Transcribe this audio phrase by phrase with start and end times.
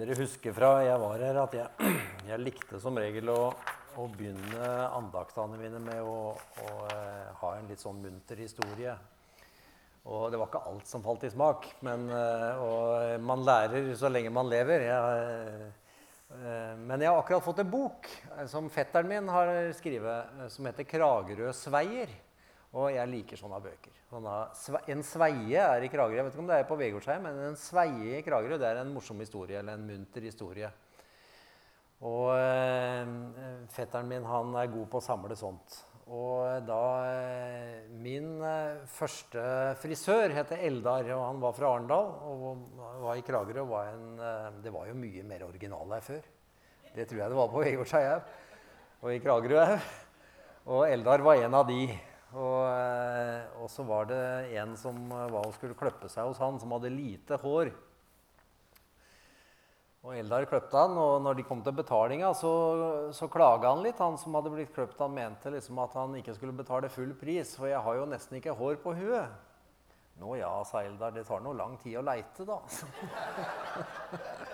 [0.00, 1.90] Dere husker fra jeg var her, at jeg,
[2.30, 3.50] jeg likte som regel å,
[4.00, 8.94] å begynne andaktene mine med å, å eh, ha en litt sånn munter historie.
[10.08, 14.08] Og det var ikke alt som falt i smak, men eh, og man lærer så
[14.08, 14.86] lenge man lever.
[14.88, 15.68] Jeg,
[16.32, 18.08] eh, men jeg har akkurat fått en bok
[18.48, 22.16] som fetteren min har skrevet, som heter 'Kragerø-sveier'.
[22.70, 23.96] Og jeg liker sånne bøker.
[24.10, 24.34] Sånne,
[24.92, 26.20] en sveie er i Kragerø.
[26.20, 28.82] Jeg vet ikke om det er på Vegårshei, men en sveie i Kragerø det er
[28.84, 30.70] en morsom historie, eller en munter historie.
[32.06, 33.14] Og øh,
[33.74, 35.80] fetteren min han er god på å samle sånt.
[36.10, 39.42] Og da eh, Min eh, første
[39.78, 42.64] frisør heter Eldar, og han var fra Arendal og
[43.04, 43.62] var i Kragerø.
[43.70, 46.22] Var eh, det var jo mye mer original her før.
[46.96, 48.04] Det tror jeg det var på Vegårshei.
[49.00, 49.90] Og i Kragerø òg.
[50.70, 51.84] Og Eldar var en av de.
[52.30, 54.24] Og, eh, og, så var det
[54.60, 57.72] en som var og skulle kløppe seg hos han, som hadde lite hår.
[60.00, 62.52] Og Eldar kløpte han, og når de kom til betalinga, så,
[63.12, 63.98] så klaga han litt.
[64.00, 67.52] Han som hadde blitt kløpt, han mente liksom at han ikke skulle betale full pris,
[67.58, 69.28] for jeg har jo nesten ikke hår på huet.
[70.20, 72.60] Nå ja, sa Eldar, det tar noe lang tid å leite, da.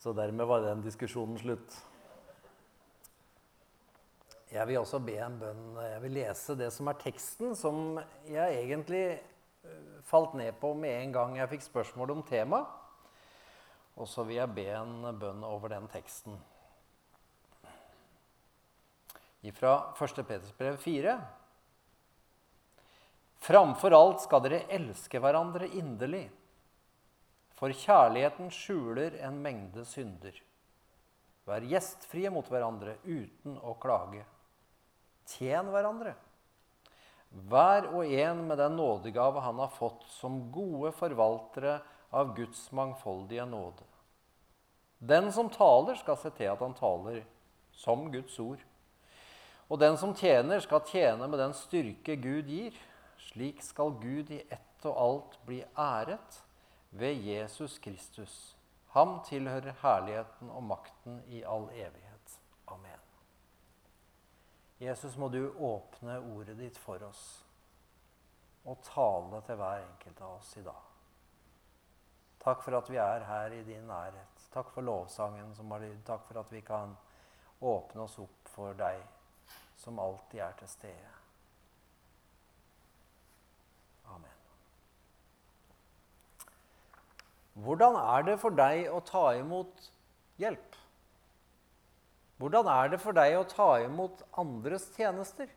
[0.00, 1.74] Så dermed var den diskusjonen slutt.
[4.50, 5.66] Jeg vil også be en bønn.
[5.84, 11.02] Jeg vil lese det som er teksten, som jeg egentlig eh, falt ned på med
[11.02, 12.78] en gang jeg fikk spørsmål om temaet.
[14.00, 16.40] Og så vil jeg be en bønn over den teksten.
[19.60, 20.24] Fra 1.
[20.24, 21.18] Peters brev 4.
[23.40, 26.26] Framfor alt skal dere elske hverandre inderlig.
[27.60, 30.32] For kjærligheten skjuler en mengde synder.
[31.44, 34.22] Vær gjestfrie mot hverandre uten å klage.
[35.28, 36.14] Tjen hverandre.
[37.50, 41.76] Hver og en med den nådegave han har fått, som gode forvaltere
[42.16, 43.84] av Guds mangfoldige nåde.
[44.98, 47.22] Den som taler, skal se til at han taler
[47.76, 48.64] som Guds ord.
[49.68, 52.76] Og den som tjener, skal tjene med den styrke Gud gir.
[53.30, 56.40] Slik skal Gud i ett og alt bli æret
[56.90, 58.56] ved Jesus Kristus.
[58.94, 62.40] Ham tilhører herligheten og makten i all evighet.
[62.66, 62.98] Amen.
[64.80, 67.24] Jesus, må du åpne ordet ditt for oss
[68.64, 70.88] og tale til hver enkelt av oss i dag.
[72.40, 74.44] Takk for at vi er her i din nærhet.
[74.52, 76.00] Takk for lovsangen som har lyd.
[76.06, 76.96] Takk for at vi kan
[77.60, 79.02] åpne oss opp for deg
[79.80, 81.19] som alltid er til stede.
[87.60, 89.88] Hvordan er det for deg å ta imot
[90.40, 90.76] hjelp?
[92.40, 95.50] Hvordan er det for deg å ta imot andres tjenester?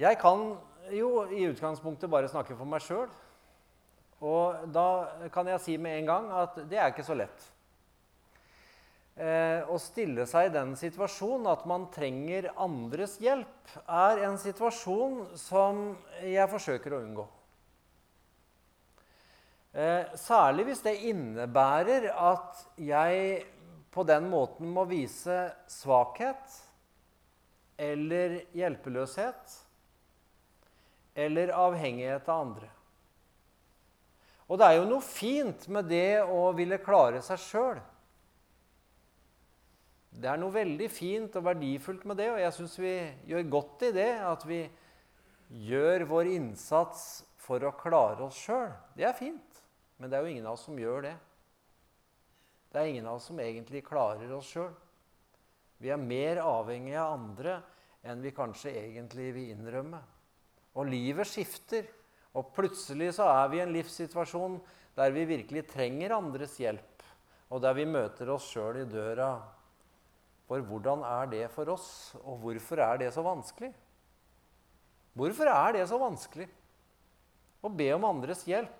[0.00, 0.54] Jeg kan
[0.96, 3.10] jo i utgangspunktet bare snakke for meg sjøl.
[4.24, 4.86] Og da
[5.32, 7.44] kan jeg si med en gang at det er ikke så lett.
[9.20, 15.34] Eh, å stille seg i den situasjonen at man trenger andres hjelp, er en situasjon
[15.36, 15.82] som
[16.24, 17.26] jeg forsøker å unngå.
[19.70, 23.44] Eh, særlig hvis det innebærer at jeg
[23.94, 26.56] på den måten må vise svakhet
[27.78, 29.54] eller hjelpeløshet
[31.14, 32.70] eller avhengighet av andre.
[34.50, 37.80] Og det er jo noe fint med det å ville klare seg sjøl.
[40.10, 42.94] Det er noe veldig fint og verdifullt med det, og jeg syns vi
[43.30, 44.64] gjør godt i det at vi
[45.70, 47.04] gjør vår innsats
[47.38, 48.74] for å klare oss sjøl.
[48.98, 49.49] Det er fint.
[50.00, 51.16] Men det er jo ingen av oss som gjør det.
[52.72, 54.72] Det er ingen av oss som egentlig klarer oss sjøl.
[55.80, 57.58] Vi er mer avhengige av andre
[58.08, 60.00] enn vi kanskje egentlig vil innrømme.
[60.78, 61.88] Og livet skifter,
[62.32, 64.60] og plutselig så er vi i en livssituasjon
[64.96, 67.04] der vi virkelig trenger andres hjelp,
[67.50, 69.34] og der vi møter oss sjøl i døra.
[70.46, 73.72] For hvordan er det for oss, og hvorfor er det så vanskelig?
[75.18, 76.46] Hvorfor er det så vanskelig
[77.60, 78.79] å be om andres hjelp?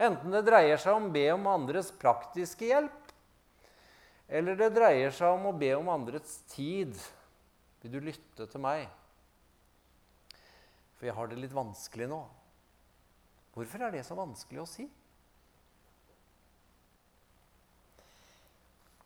[0.00, 3.10] Enten det dreier seg om å be om andres praktiske hjelp,
[4.30, 6.94] eller det dreier seg om å be om andres tid.
[7.82, 8.86] Vil du lytte til meg?
[10.96, 12.20] For jeg har det litt vanskelig nå.
[13.56, 14.86] Hvorfor er det så vanskelig å si?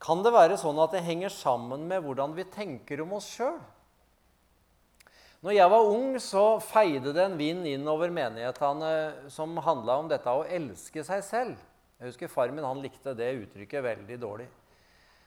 [0.05, 3.57] Kan det være sånn at det henger sammen med hvordan vi tenker om oss sjøl?
[5.45, 8.93] Når jeg var ung, så feide det en vind inn over menighetene
[9.29, 11.59] som handla om dette å elske seg selv.
[11.99, 14.47] Jeg husker Far min han likte det uttrykket veldig dårlig.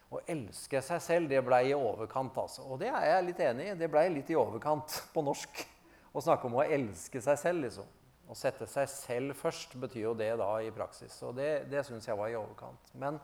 [0.09, 2.33] Å elske seg selv det blei i overkant.
[2.33, 2.65] altså.
[2.65, 3.75] Og det er jeg litt enig i.
[3.77, 5.61] Det blei litt i overkant på norsk.
[6.17, 7.85] å snakke om å elske seg selv, liksom.
[8.25, 11.13] Å sette seg selv først betyr jo det da i praksis.
[11.29, 12.89] Og det, det syns jeg var i overkant.
[12.97, 13.21] Men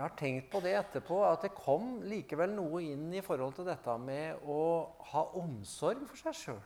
[0.00, 3.66] jeg har tenkt på det etterpå, at det kom likevel noe inn i forhold til
[3.68, 4.62] dette med å
[5.10, 6.62] ha omsorg for seg sjøl.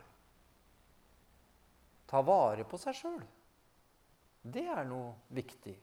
[2.07, 3.25] Ta vare på seg sjøl.
[4.39, 5.75] Det er noe viktig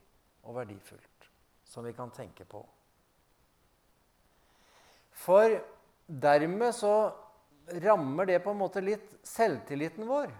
[0.47, 1.27] og verdifullt
[1.67, 2.61] som vi kan tenke på.
[5.11, 5.57] For
[6.07, 6.93] dermed så
[7.83, 10.31] rammer det på en måte litt selvtilliten vår.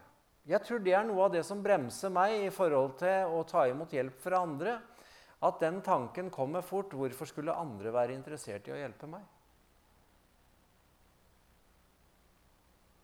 [0.48, 3.68] Jeg tror det er noe av det som bremser meg i forhold til å ta
[3.68, 4.80] imot hjelp fra andre.
[5.42, 6.94] At den tanken kommer fort.
[6.94, 9.24] Hvorfor skulle andre være interessert i å hjelpe meg?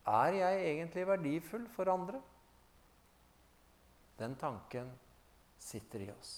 [0.08, 2.20] Er jeg egentlig verdifull for andre?
[4.18, 4.88] Den tanken
[5.58, 6.32] sitter i oss.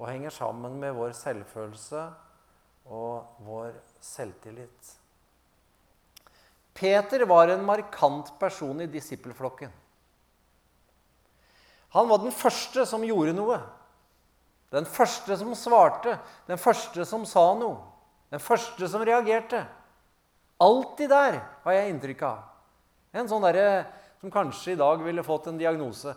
[0.00, 2.06] Og henger sammen med vår selvfølelse
[2.90, 4.94] og vår selvtillit.
[6.80, 9.72] Peter var en markant person i disippelflokken.
[11.90, 13.58] Han var den første som gjorde noe.
[14.70, 16.14] Den første som svarte,
[16.46, 17.80] den første som sa noe.
[18.30, 19.64] Den første som reagerte.
[20.62, 22.44] Alltid der, har jeg inntrykk av.
[23.16, 23.88] En sånn derre
[24.20, 26.14] som kanskje i dag ville fått en diagnose.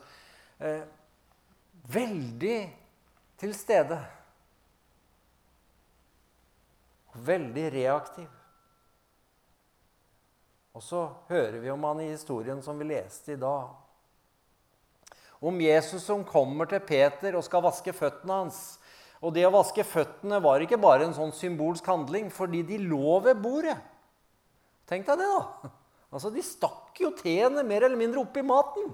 [0.60, 0.84] Eh,
[1.96, 2.60] veldig
[3.42, 3.98] til stede.
[7.14, 8.30] Veldig reaktiv.
[10.74, 13.83] Og så hører vi om han i historien som vi leste i dag.
[15.44, 18.60] Om Jesus som kommer til Peter og skal vaske føttene hans.
[19.24, 23.20] Og det å vaske føttene var ikke bare en sånn symbolsk handling, fordi de lå
[23.24, 23.78] ved bordet.
[24.88, 25.72] Tenk deg det, da.
[26.14, 28.92] Altså, De stakk jo tærne mer eller mindre oppi maten.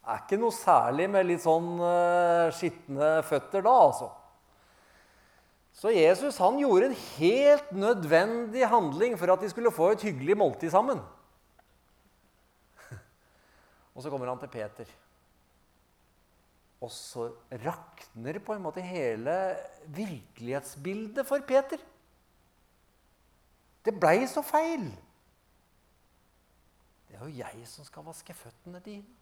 [0.00, 4.08] Det er ikke noe særlig med litt sånn uh, skitne føtter da, altså.
[5.76, 10.36] Så Jesus han gjorde en helt nødvendig handling for at de skulle få et hyggelig
[10.40, 10.98] måltid sammen.
[13.94, 14.90] Og så kommer han til Peter.
[16.80, 17.28] Og så
[17.64, 19.34] rakner på en måte hele
[19.92, 21.80] virkelighetsbildet for Peter.
[23.84, 24.86] Det blei så feil.
[27.08, 29.18] Det er jo jeg som skal vaske føttene dine.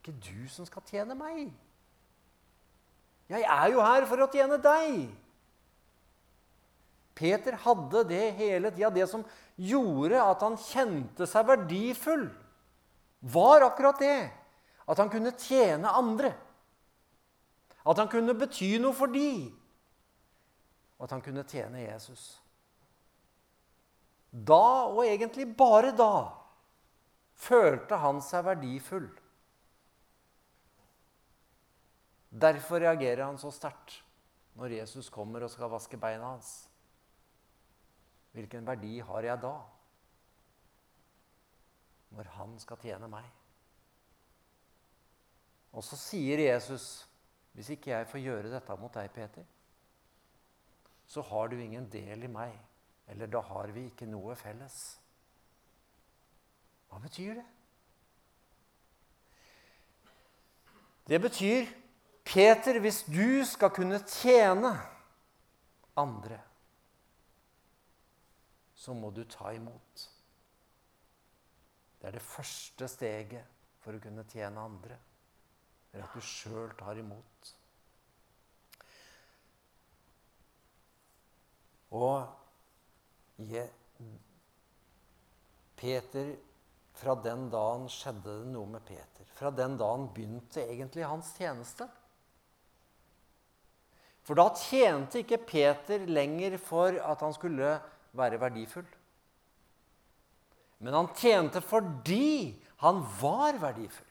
[0.00, 1.50] Ikke du som skal tjene meg.
[3.30, 5.10] Jeg er jo her for å tjene deg.
[7.20, 8.90] Peter hadde det hele tida.
[8.94, 9.26] Det som
[9.60, 12.30] gjorde at han kjente seg verdifull,
[13.20, 14.30] var akkurat det.
[14.90, 16.32] At han kunne tjene andre.
[17.86, 19.48] At han kunne bety noe for de.
[20.98, 22.34] Og at han kunne tjene Jesus.
[24.30, 26.30] Da, og egentlig bare da,
[27.34, 29.08] følte han seg verdifull.
[32.30, 33.96] Derfor reagerer han så sterkt
[34.58, 36.68] når Jesus kommer og skal vaske beina hans.
[38.36, 39.54] Hvilken verdi har jeg da,
[42.10, 43.26] når han skal tjene meg?
[45.72, 47.06] Og så sier Jesus,
[47.52, 49.44] 'Hvis ikke jeg får gjøre dette mot deg, Peter,
[51.06, 52.58] så har du ingen del i meg.'
[53.10, 55.00] Eller da har vi ikke noe felles.
[56.88, 57.46] Hva betyr det?
[61.10, 61.66] Det betyr
[62.24, 64.70] Peter, hvis du skal kunne tjene
[65.98, 66.38] andre,
[68.74, 70.06] så må du ta imot.
[72.00, 74.96] Det er det første steget for å kunne tjene andre.
[75.90, 77.50] Det er at du sjøl tar imot.
[81.90, 83.64] Og je,
[85.80, 86.36] Peter
[87.00, 89.24] Fra den dagen skjedde det noe med Peter.
[89.32, 91.86] Fra den dagen begynte egentlig hans tjeneste.
[94.26, 97.72] For da tjente ikke Peter lenger for at han skulle
[98.12, 98.84] være verdifull.
[100.80, 104.06] Men han tjente fordi han var verdifull.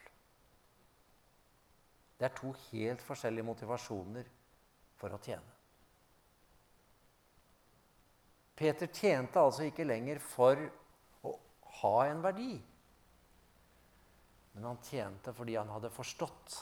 [2.20, 4.28] Det er to helt forskjellige motivasjoner
[5.00, 5.56] for å tjene.
[8.60, 10.60] Peter tjente altså ikke lenger for
[11.24, 11.32] å
[11.80, 12.52] ha en verdi.
[14.54, 16.58] Men han tjente fordi han hadde forstått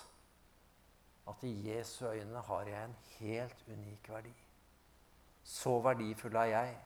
[1.28, 4.36] at i Jesu øyne har jeg en helt unik verdi.
[5.44, 6.78] Så verdifull er jeg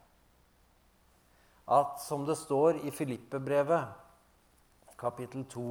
[1.68, 3.92] at, som det står i Filippe-brevet,
[5.00, 5.68] kapittel 2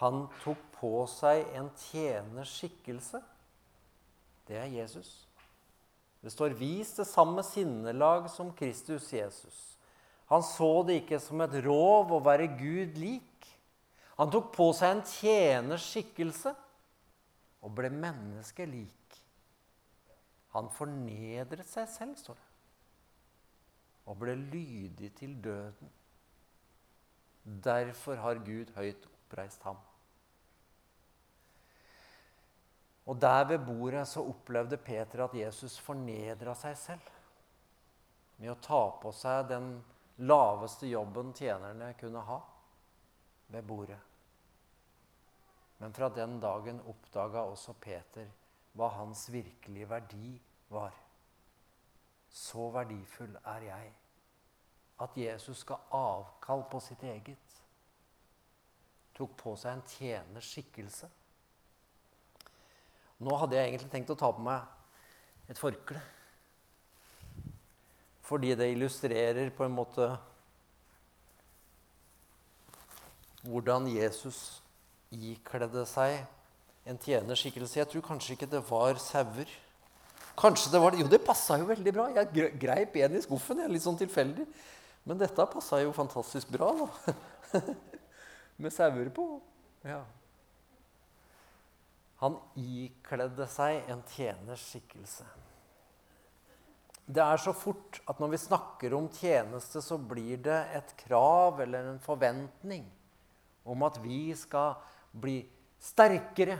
[0.00, 3.22] Han tok på seg en tjeners skikkelse.
[4.46, 5.26] Det er Jesus.
[6.20, 9.76] Det står 'vis det samme sinnelag som Kristus Jesus'.
[10.26, 13.22] Han så det ikke som et rov å være Gud lik,
[14.16, 16.54] han tok på seg en tjeners skikkelse
[17.62, 19.18] og ble menneskelik.
[20.56, 22.45] Han fornedret seg selv, står det.
[24.06, 25.90] Og ble lydig til døden.
[27.64, 29.78] Derfor har Gud høyt oppreist ham.
[33.06, 37.12] Og der ved bordet så opplevde Peter at Jesus fornedra seg selv
[38.36, 39.68] med å ta på seg den
[40.26, 42.40] laveste jobben tjenerne kunne ha
[43.54, 44.00] ved bordet.
[45.78, 48.26] Men fra den dagen oppdaga også Peter
[48.76, 50.34] hva hans virkelige verdi
[50.72, 50.94] var.
[52.36, 53.92] Så verdifull er jeg
[55.00, 57.60] at Jesus skal avkall på sitt eget.
[59.16, 61.08] Tok på seg en tjeners skikkelse.
[63.24, 66.00] Nå hadde jeg egentlig tenkt å ta på meg et forkle.
[68.26, 70.10] Fordi det illustrerer på en måte
[73.46, 74.60] hvordan Jesus
[75.14, 76.18] ikledde seg
[76.86, 77.78] en tjenerskikkelse.
[77.78, 79.48] Jeg tror kanskje ikke det var sauer.
[80.36, 81.00] Kanskje det var det.
[81.00, 82.08] Jo, det passa jo veldig bra.
[82.18, 83.62] Jeg greip en i skuffen.
[83.62, 84.44] Jeg, litt sånn tilfeldig.
[85.06, 87.16] Men dette passa jo fantastisk bra, da.
[88.62, 89.26] Med sauer på.
[89.86, 90.02] Ja.
[92.20, 95.26] Han ikledde seg en tjeners skikkelse.
[97.06, 101.60] Det er så fort at når vi snakker om tjeneste, så blir det et krav
[101.62, 102.82] eller en forventning
[103.66, 104.74] om at vi skal
[105.14, 105.38] bli
[105.82, 106.58] sterkere.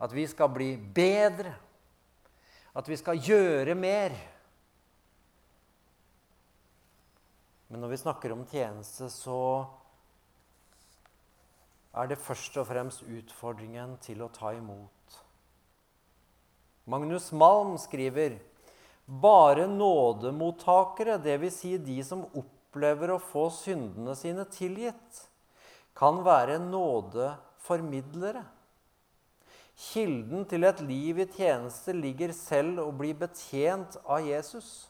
[0.00, 1.52] At vi skal bli bedre.
[2.72, 4.14] At vi skal gjøre mer.
[7.68, 9.64] Men når vi snakker om tjeneste, så
[11.92, 15.18] er det først og fremst utfordringen til å ta imot.
[16.88, 18.38] Magnus Malm skriver
[19.06, 21.58] bare nådemottakere, dvs.
[21.60, 25.26] Si de som opplever å få syndene sine tilgitt,
[25.96, 28.42] kan være nådeformidlere.
[29.78, 34.88] Kilden til et liv i tjeneste ligger selv å bli betjent av Jesus.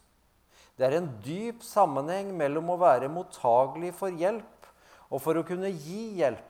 [0.77, 4.71] Det er en dyp sammenheng mellom å være mottagelig for hjelp
[5.12, 6.49] og for å kunne gi hjelp.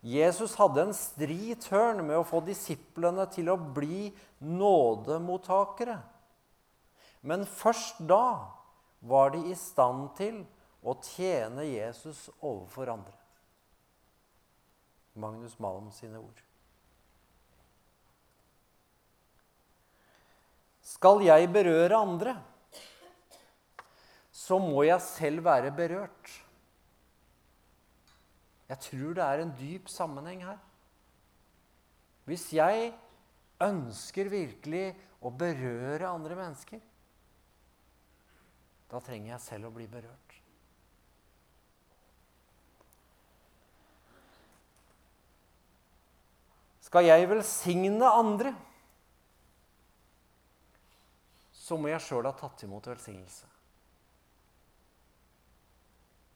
[0.00, 4.08] Jesus hadde en stri tørn med å få disiplene til å bli
[4.40, 5.98] nådemottakere.
[7.20, 8.48] Men først da
[9.00, 10.42] var de i stand til
[10.80, 13.16] å tjene Jesus overfor andre.
[15.20, 16.40] Magnus Malm sine ord.
[20.90, 22.34] Skal jeg berøre andre,
[24.34, 26.32] så må jeg selv være berørt.
[28.70, 30.58] Jeg tror det er en dyp sammenheng her.
[32.26, 32.90] Hvis jeg
[33.62, 34.90] ønsker virkelig
[35.22, 36.82] å berøre andre mennesker,
[38.90, 40.36] da trenger jeg selv å bli berørt.
[46.90, 48.54] Skal jeg velsigne andre,
[51.70, 53.46] så må jeg sjøl ha tatt imot velsignelse.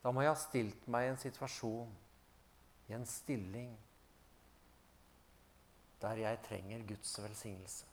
[0.04, 1.90] Da må jeg ha stilt meg i en situasjon,
[2.86, 3.72] i en stilling,
[6.04, 7.88] der jeg trenger Guds velsignelse.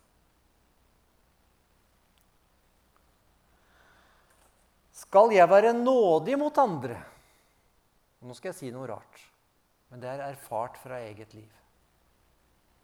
[5.01, 6.99] Skal jeg være nådig mot andre?
[8.21, 9.23] Nå skal jeg si noe rart,
[9.89, 11.49] men det er erfart fra eget liv.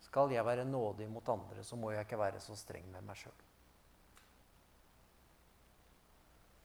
[0.07, 3.21] Skal jeg være nådig mot andre, så må jeg ikke være så streng med meg
[3.21, 3.46] sjøl.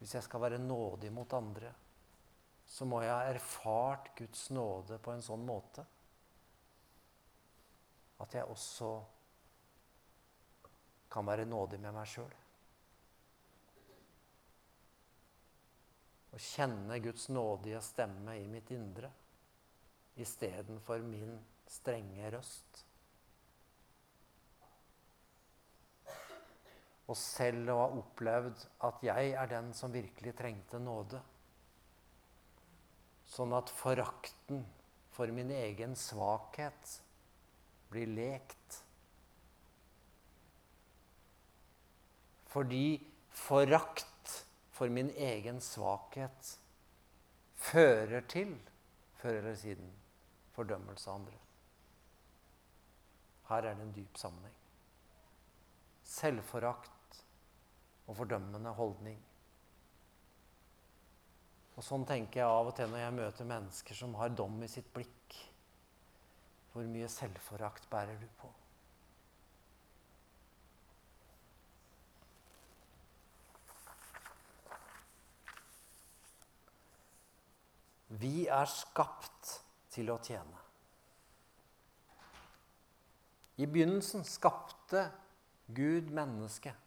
[0.03, 1.69] Hvis jeg skal være nådig mot andre,
[2.67, 5.85] så må jeg ha erfart Guds nåde på en sånn måte
[8.19, 8.89] at jeg også
[11.15, 12.35] kan være nådig med meg sjøl.
[16.35, 19.07] Å kjenne Guds nådige stemme i mitt indre
[20.19, 21.37] istedenfor min
[21.69, 22.83] strenge røst.
[27.11, 31.19] Og selv å ha opplevd at jeg er den som virkelig trengte nåde.
[33.27, 34.63] Sånn at forakten
[35.13, 36.97] for min egen svakhet
[37.91, 38.79] blir lekt.
[42.53, 43.01] Fordi
[43.33, 46.55] forakt for min egen svakhet
[47.63, 48.55] fører til,
[49.21, 49.89] før eller siden,
[50.53, 51.39] fordømmelse av andre.
[53.49, 54.57] Her er det en dyp sammenheng.
[56.03, 56.92] Selvforakt
[58.07, 59.19] og fordømmende holdning.
[61.73, 64.69] Og Sånn tenker jeg av og til når jeg møter mennesker som har dom i
[64.69, 65.37] sitt blikk.
[66.73, 68.49] Hvor mye selvforakt bærer du på?
[78.21, 79.55] Vi er skapt
[79.93, 80.59] til å tjene.
[83.57, 85.07] I begynnelsen skapte
[85.73, 86.77] Gud mennesket.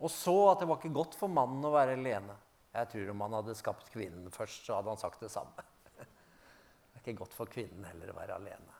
[0.00, 2.36] Og så at det var ikke godt for mannen å være alene.
[2.72, 5.64] Jeg tror om han hadde skapt kvinnen først, så hadde han sagt det samme.
[5.96, 8.76] Det er ikke godt for kvinnen heller å være alene.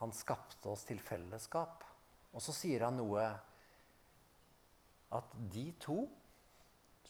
[0.00, 1.84] Han skapte oss til fellesskap.
[2.30, 3.24] Og så sier han noe
[5.10, 6.04] at de to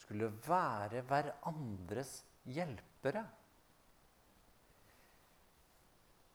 [0.01, 2.15] skulle være hverandres
[2.49, 3.23] hjelpere.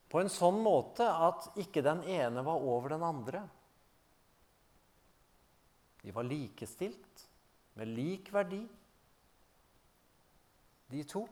[0.07, 3.43] På en sånn måte at ikke den ene var over den andre.
[6.03, 7.25] De var likestilt,
[7.77, 8.63] med lik verdi,
[10.93, 11.25] de to.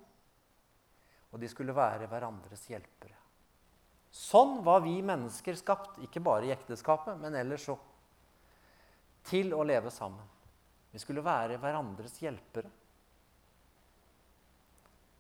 [1.33, 3.17] Og de skulle være hverandres hjelpere.
[4.15, 7.81] Sånn var vi mennesker skapt, ikke bare i ekteskapet, men ellers òg.
[9.27, 10.27] Til å leve sammen.
[10.95, 12.71] Vi skulle være hverandres hjelpere.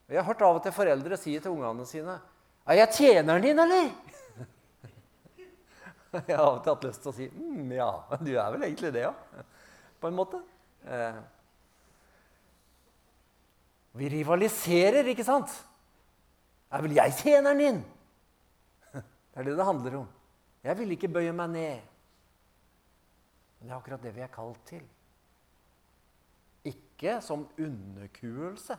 [0.04, 2.20] Og Jeg har hørt av og til foreldre si til ungene sine
[2.64, 3.90] er jeg tjeneren din, eller?
[6.28, 7.88] Jeg har av og til hatt lyst til å si mm, ja,
[8.20, 9.44] du er vel egentlig det, ja.
[10.00, 10.40] På en måte.
[10.84, 11.20] Eh.
[13.98, 15.52] Vi rivaliserer, ikke sant?
[16.74, 17.82] Er vel jeg tjeneren din?
[19.34, 20.08] Det er det det handler om.
[20.64, 21.92] Jeg vil ikke bøye meg ned.
[23.58, 24.82] Men det er akkurat det vi er kalt til.
[26.70, 28.76] Ikke som underkuelse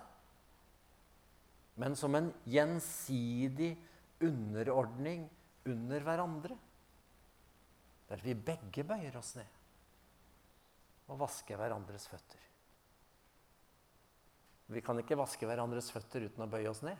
[1.75, 3.75] men som en gjensidig
[4.24, 5.25] underordning
[5.68, 6.58] under hverandre.
[8.10, 9.62] Der vi begge bøyer oss ned
[11.06, 12.42] og vasker hverandres føtter.
[14.74, 16.98] Vi kan ikke vaske hverandres føtter uten å bøye oss ned.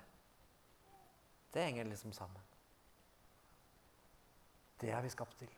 [1.54, 2.42] Det henger liksom sammen.
[4.82, 5.50] Det er vi skapt til.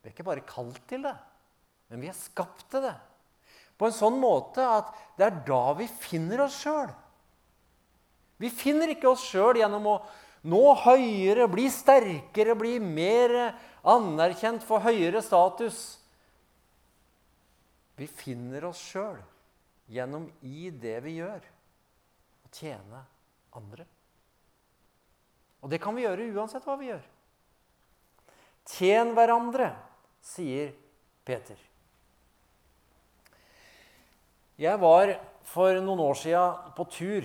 [0.00, 1.16] Vi er ikke bare kalt til det,
[1.90, 2.94] men vi er skapt til det.
[3.80, 6.92] På en sånn måte at det er da vi finner oss sjøl.
[8.40, 9.96] Vi finner ikke oss sjøl gjennom å
[10.48, 13.34] nå høyere, bli sterkere, bli mer
[13.82, 15.98] anerkjent, for høyere status.
[18.00, 19.18] Vi finner oss sjøl
[19.90, 21.40] gjennom i det vi gjør,
[22.46, 23.02] å tjene
[23.58, 23.86] andre.
[25.60, 27.02] Og det kan vi gjøre uansett hva vi gjør.
[28.70, 29.72] Tjen hverandre,
[30.24, 30.72] sier
[31.26, 31.58] Peter.
[34.60, 35.14] Jeg var
[35.48, 36.44] for noen år sia
[36.76, 37.24] på tur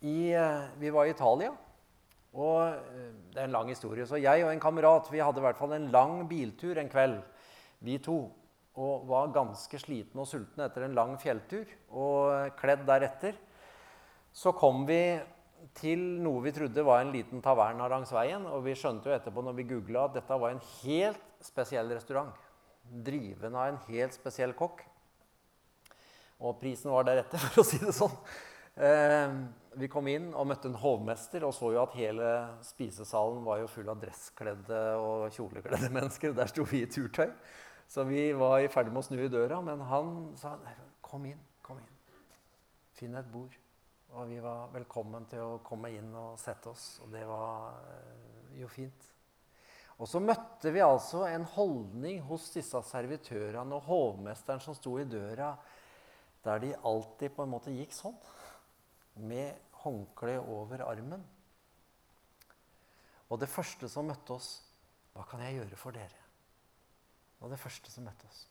[0.00, 1.52] i, eh, vi var i Italia.
[2.36, 4.06] Og eh, Det er en lang historie.
[4.06, 7.20] Så jeg og en kamerat vi hadde i hvert fall en lang biltur en kveld.
[7.80, 8.30] vi to,
[8.76, 11.64] Og var ganske slitne og sultne etter en lang fjelltur.
[11.90, 13.34] Og kledd deretter.
[14.32, 15.18] Så kom vi
[15.74, 18.44] til noe vi trodde var en liten taverna langs veien.
[18.46, 22.34] Og vi skjønte jo etterpå når vi googla at dette var en helt spesiell restaurant.
[22.84, 24.84] Driven av en helt spesiell kokk.
[26.44, 28.12] Og prisen var deretter, for å si det sånn.
[28.76, 29.30] Eh,
[29.80, 32.30] vi kom inn og møtte en hovmester og så jo at hele
[32.64, 36.34] spisesalen var jo full av dresskledde og kjolekledde mennesker.
[36.36, 37.30] Der sto vi i turtøy.
[37.88, 40.56] Så vi var i ferd med å snu i døra, men han sa
[41.06, 41.92] kom inn, kom inn.
[42.98, 43.54] Finn et bord.
[44.16, 46.86] Og vi var velkommen til å komme inn og sette oss.
[47.04, 49.12] Og det var eh, jo fint.
[49.96, 55.08] Og så møtte vi altså en holdning hos disse servitørene og hovmesteren som sto i
[55.08, 55.54] døra,
[56.44, 58.18] der de alltid på en måte gikk sånn
[59.16, 61.24] med håndkle over armen.
[63.30, 64.50] Og det første som møtte oss,
[65.14, 66.22] hva kan jeg gjøre for dere?
[67.40, 68.44] Og det første som møtte oss.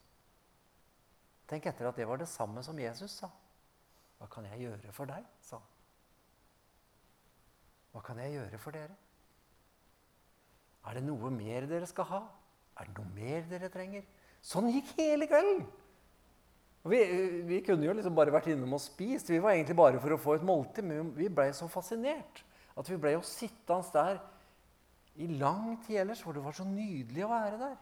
[1.49, 3.29] Tenk etter at det var det samme som Jesus sa.
[4.19, 5.25] Hva kan jeg gjøre for deg?
[5.45, 5.71] sa han.
[7.93, 8.95] Hva kan jeg gjøre for dere?
[10.85, 12.21] Er det noe mer dere skal ha?
[12.75, 14.03] Er det noe mer dere trenger?
[14.45, 15.63] Sånn gikk hele kvelden.
[16.85, 16.99] Vi,
[17.49, 19.31] vi, kunne jo liksom bare vært innom og spist.
[19.33, 20.85] Vi var egentlig bare for å få et måltid.
[20.85, 22.43] Men vi blei så fascinert
[22.75, 24.19] at vi blei jo sittende der
[25.23, 27.75] i lang tid ellers, for det var så nydelig å være der.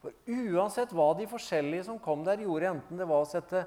[0.00, 3.64] For uansett hva de forskjellige som kom der, gjorde, enten det var å sette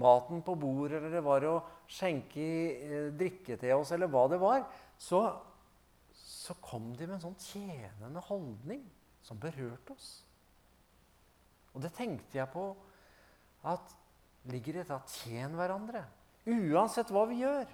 [0.00, 1.54] maten på bord, eller det var å
[1.92, 4.64] skjenke eh, drikke til oss, eller hva det var,
[4.96, 5.20] så,
[6.16, 8.84] så kom de med en sånn tjenende holdning
[9.24, 10.10] som berørte oss.
[11.72, 12.70] Og det tenkte jeg på
[13.62, 13.94] at
[14.50, 16.02] ligger i å tjen hverandre.
[16.50, 17.68] Uansett hva vi gjør,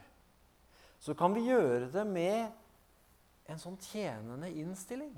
[1.01, 5.15] så kan vi gjøre det med en sånn tjenende innstilling.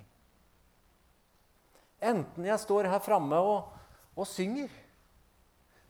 [2.01, 3.73] Enten jeg står her framme og,
[4.15, 4.71] og synger,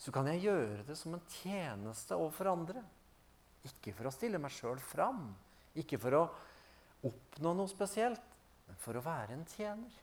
[0.00, 2.82] så kan jeg gjøre det som en tjeneste overfor andre.
[3.68, 5.26] Ikke for å stille meg sjøl fram,
[5.76, 6.22] ikke for å
[7.06, 8.24] oppnå noe spesielt,
[8.66, 9.99] men for å være en tjener.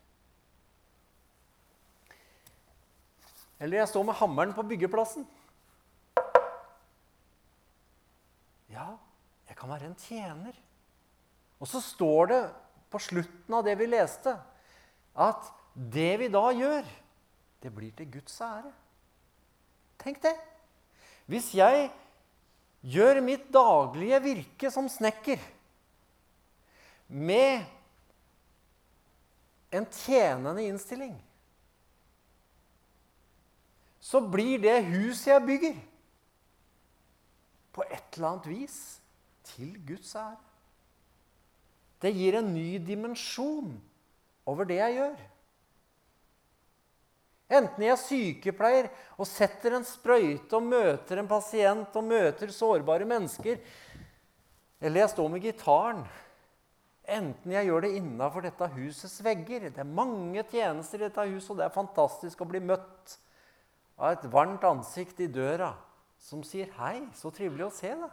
[3.60, 5.26] Eller jeg står med hammeren på byggeplassen.
[8.70, 8.92] Ja,
[9.50, 10.58] jeg kan være en tjener.
[11.58, 12.42] Og så står det
[12.94, 14.36] på slutten av det vi leste,
[15.18, 16.86] at det vi da gjør,
[17.64, 18.70] det blir til Guds ære.
[19.98, 20.36] Tenk det.
[21.28, 21.90] Hvis jeg
[22.86, 25.42] gjør mitt daglige virke som snekker
[27.08, 27.66] med
[29.74, 31.16] en tjenende innstilling,
[34.08, 35.80] så blir det huset jeg bygger,
[37.76, 38.78] på et eller annet vis
[39.52, 40.38] til Guds ære.
[42.02, 43.74] Det gir en ny dimensjon
[44.48, 45.20] over det jeg gjør.
[47.58, 53.08] Enten jeg er sykepleier og setter en sprøyte og møter en pasient og møter sårbare
[53.08, 53.60] mennesker,
[54.82, 56.02] eller jeg står med gitaren.
[57.08, 61.54] Enten jeg gjør det innafor dette husets vegger Det er mange tjenester i dette huset,
[61.54, 63.16] og det er fantastisk å bli møtt
[63.98, 65.74] av et varmt ansikt i døra
[66.18, 68.12] som sier 'Hei, så trivelig å se deg'.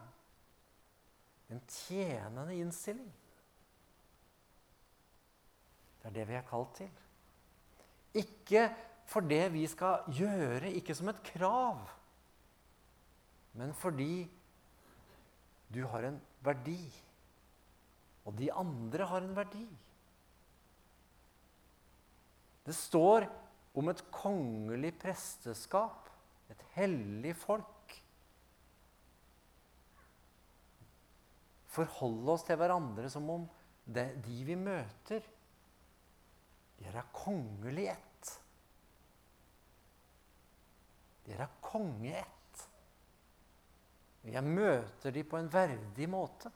[1.51, 3.13] En tjenende innstilling.
[6.03, 6.91] Det er det vi er kalt til.
[8.15, 8.75] Ikke
[9.07, 11.79] for det vi skal gjøre, ikke som et krav,
[13.55, 14.29] men fordi
[15.75, 16.81] du har en verdi,
[18.25, 19.67] og de andre har en verdi.
[22.65, 23.29] Det står
[23.75, 26.11] om et kongelig presteskap,
[26.51, 27.97] et hellig folk.
[31.75, 33.47] Forholde oss til hverandre som om
[33.85, 35.25] det, de vi møter,
[36.79, 38.33] dere er kongelig ett.
[41.25, 42.65] Dere er konge ett.
[44.25, 46.53] Jeg møter dem på en verdig måte.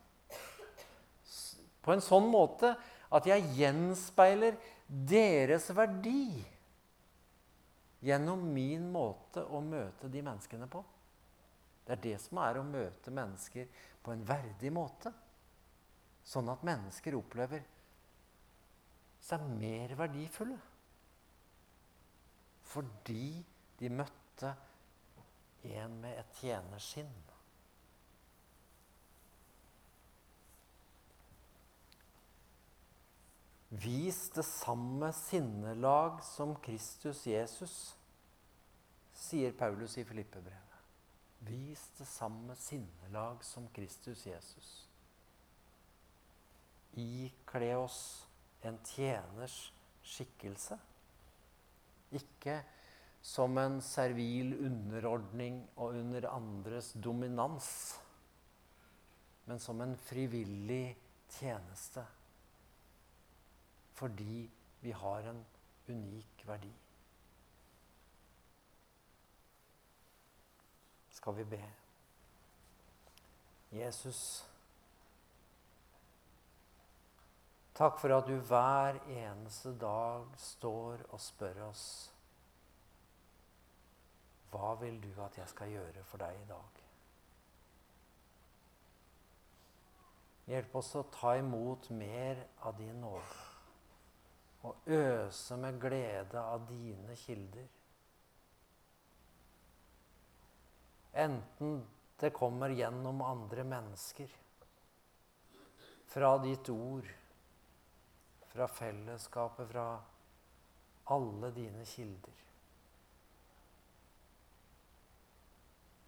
[1.85, 2.75] På en sånn måte
[3.17, 4.57] at jeg gjenspeiler
[4.89, 6.45] deres verdi
[8.05, 10.83] gjennom min måte å møte de menneskene på.
[11.85, 13.69] Det er det som er å møte mennesker
[14.05, 15.13] på en verdig måte.
[16.29, 17.65] Sånn at mennesker opplever
[19.25, 20.59] seg mer verdifulle.
[22.69, 23.39] Fordi
[23.81, 24.53] de møtte
[25.79, 27.15] en med et tjenerskinn.
[33.69, 37.75] Vis det samme sinnelag som Kristus Jesus,
[39.13, 40.79] sier Paulus i Filippebrevet.
[41.45, 44.71] Vis det samme sinnelag som Kristus Jesus.
[46.97, 48.01] Ikle oss
[48.65, 49.61] en tjeners
[50.03, 50.79] skikkelse.
[52.17, 52.63] Ikke
[53.21, 57.99] som en servil underordning og under andres dominans,
[59.45, 60.97] men som en frivillig
[61.37, 62.07] tjeneste.
[63.99, 65.47] Fordi vi har en
[65.89, 66.71] unik verdi.
[71.11, 71.65] Skal vi be?
[73.73, 74.21] Jesus,
[77.75, 81.89] takk for at du hver eneste dag står og spør oss
[84.49, 86.81] hva vil du at jeg skal gjøre for deg i dag?
[90.49, 93.48] Hjelp oss å ta imot mer av din nåde
[94.67, 97.67] og øse med glede av dine kilder.
[101.19, 101.81] Enten
[102.21, 104.31] det kommer gjennom andre mennesker,
[106.09, 107.07] fra ditt ord,
[108.49, 109.87] fra fellesskapet, fra
[111.15, 112.45] alle dine kilder.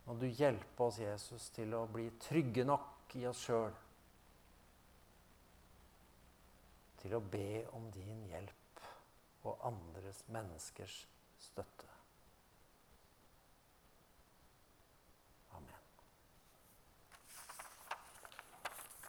[0.07, 3.77] Må du hjelpe oss, Jesus, til å bli trygge nok i oss sjøl
[7.01, 8.85] til å be om din hjelp
[9.49, 11.03] og andres menneskers
[11.41, 11.90] støtte.